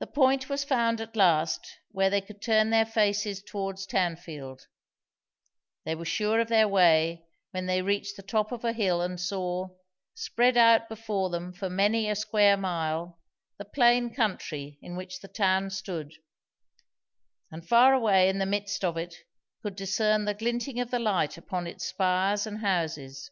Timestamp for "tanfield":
3.86-4.66